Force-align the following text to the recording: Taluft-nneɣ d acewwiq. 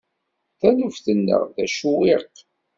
Taluft-nneɣ 0.59 1.41
d 1.53 1.57
acewwiq. 1.63 2.35